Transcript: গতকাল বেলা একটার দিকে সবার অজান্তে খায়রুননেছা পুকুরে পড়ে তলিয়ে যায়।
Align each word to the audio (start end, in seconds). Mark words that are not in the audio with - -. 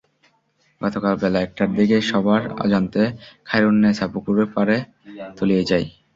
গতকাল 0.81 1.13
বেলা 1.21 1.39
একটার 1.41 1.69
দিকে 1.77 1.97
সবার 2.09 2.41
অজান্তে 2.63 3.03
খায়রুননেছা 3.47 4.05
পুকুরে 4.13 4.45
পড়ে 4.53 4.77
তলিয়ে 5.37 5.63
যায়। 5.69 5.85